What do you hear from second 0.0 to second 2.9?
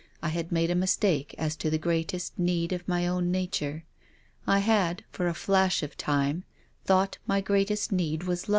I had made a mistake as to the greatest need of